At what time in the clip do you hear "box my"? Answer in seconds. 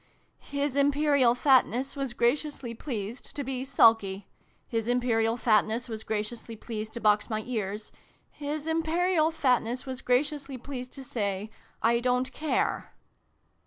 6.99-7.43